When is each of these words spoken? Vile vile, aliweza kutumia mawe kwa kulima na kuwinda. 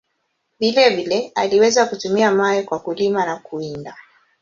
Vile 0.59 0.89
vile, 0.89 1.31
aliweza 1.35 1.85
kutumia 1.85 2.31
mawe 2.31 2.63
kwa 2.63 2.79
kulima 2.79 3.25
na 3.25 3.35
kuwinda. 3.37 3.95